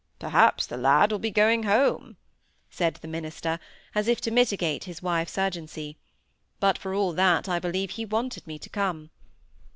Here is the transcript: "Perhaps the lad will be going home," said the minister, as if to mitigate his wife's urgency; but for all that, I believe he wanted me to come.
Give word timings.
"Perhaps 0.17 0.65
the 0.65 0.77
lad 0.77 1.11
will 1.11 1.19
be 1.19 1.29
going 1.29 1.61
home," 1.61 2.17
said 2.71 2.95
the 2.95 3.07
minister, 3.07 3.59
as 3.93 4.07
if 4.07 4.19
to 4.21 4.31
mitigate 4.31 4.85
his 4.85 5.03
wife's 5.03 5.37
urgency; 5.37 5.95
but 6.59 6.75
for 6.75 6.95
all 6.95 7.13
that, 7.13 7.47
I 7.47 7.59
believe 7.59 7.91
he 7.91 8.05
wanted 8.05 8.47
me 8.47 8.57
to 8.57 8.69
come. 8.71 9.11